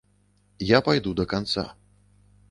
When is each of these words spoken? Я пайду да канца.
Я 0.69 0.79
пайду 0.87 1.13
да 1.19 1.25
канца. 1.33 1.65